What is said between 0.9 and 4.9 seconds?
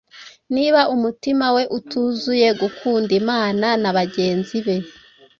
umutima we utuzuye gukunda imana na bagenzi be,